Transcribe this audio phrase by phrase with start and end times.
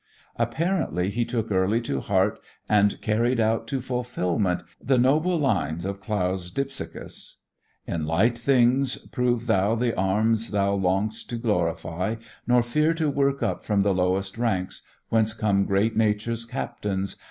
[0.35, 5.99] Apparently he took early to heart and carried out to fulfillment the noble lines of
[6.01, 7.35] Clough's Dipsychus:
[7.85, 12.15] In light things Prove thou the arms thou long'st to glorify,
[12.47, 17.15] Nor fear to work up from the lowest ranks Whence come great Nature's Captains.